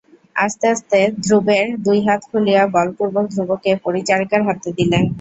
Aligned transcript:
আস্তে 0.35 0.65
আস্তে 0.73 0.99
ধ্রুবের 1.23 1.65
দুই 1.85 1.99
হাত 2.07 2.21
খুলিয়া 2.29 2.63
বলপূর্বক 2.75 3.25
ধ্রুবকে 3.33 3.71
পরিচারিকার 3.85 4.41
হাতে 4.47 4.69
দিলেন। 4.77 5.03